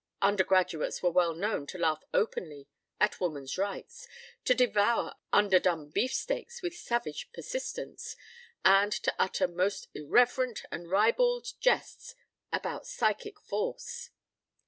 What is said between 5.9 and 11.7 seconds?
beefsteaks with savage persistence, and to utter most irreverent and ribald